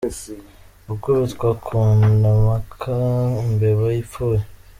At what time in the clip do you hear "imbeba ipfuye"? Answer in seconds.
3.47-4.41